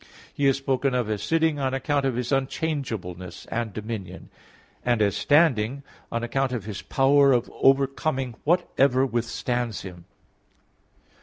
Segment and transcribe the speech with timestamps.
[0.33, 4.31] He is spoken of as sitting, on account of His unchangeableness and dominion;
[4.83, 10.05] and as standing, on account of His power of overcoming whatever withstands Him.